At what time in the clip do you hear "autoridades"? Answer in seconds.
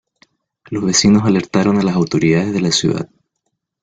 1.93-2.53